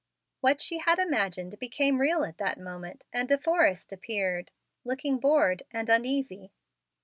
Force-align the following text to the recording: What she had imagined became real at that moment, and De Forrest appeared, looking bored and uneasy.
What 0.39 0.61
she 0.61 0.79
had 0.79 0.97
imagined 0.97 1.59
became 1.59 2.01
real 2.01 2.23
at 2.23 2.39
that 2.39 2.59
moment, 2.59 3.05
and 3.13 3.29
De 3.29 3.37
Forrest 3.37 3.93
appeared, 3.93 4.49
looking 4.83 5.19
bored 5.19 5.61
and 5.69 5.89
uneasy. 5.91 6.51